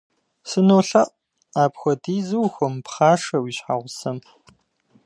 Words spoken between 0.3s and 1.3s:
СынолъэӀу,